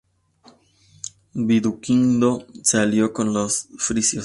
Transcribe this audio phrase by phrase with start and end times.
[1.35, 4.19] Viduquindo se alió con los frisios.